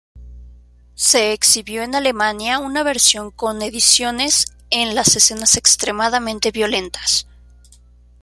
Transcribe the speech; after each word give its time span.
Se 0.95 1.31
exhibió 1.31 1.83
en 1.83 1.93
Alemania 1.93 2.57
una 2.57 2.81
versión 2.81 3.29
con 3.29 3.61
ediciones 3.61 4.45
en 4.71 4.95
las 4.95 5.15
escenas 5.15 5.57
extremadamente 5.57 6.49
violentas. 6.49 7.27